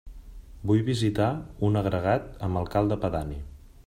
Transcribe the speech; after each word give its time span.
Vull 0.69 0.79
visitar 0.87 1.27
un 1.69 1.77
agregat 1.81 2.43
amb 2.47 2.61
alcalde 2.63 2.99
pedani. 3.05 3.39